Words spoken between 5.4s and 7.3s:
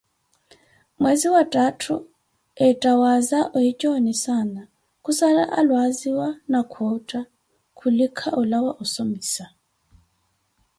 alwaziwa na khootha,